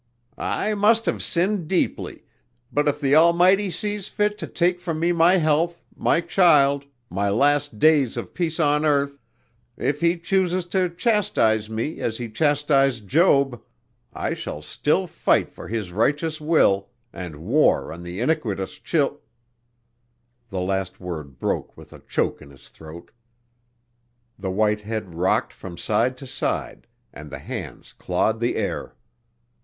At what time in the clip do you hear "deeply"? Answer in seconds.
1.67-2.23